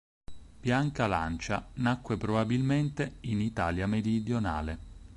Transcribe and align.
Bianca 0.59 1.05
Lancia 1.05 1.63
nacque, 1.75 2.17
probabilmente, 2.17 3.17
in 3.19 3.39
Italia 3.39 3.85
Meridionale. 3.85 4.79